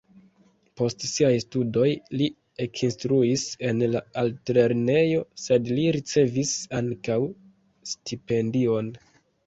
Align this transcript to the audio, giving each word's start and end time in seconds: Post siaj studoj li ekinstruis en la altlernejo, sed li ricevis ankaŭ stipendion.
Post 0.79 1.03
siaj 1.09 1.33
studoj 1.43 1.89
li 2.21 2.29
ekinstruis 2.67 3.45
en 3.71 3.85
la 3.97 4.03
altlernejo, 4.25 5.23
sed 5.45 5.73
li 5.79 5.87
ricevis 6.01 6.59
ankaŭ 6.83 7.23
stipendion. 7.97 8.95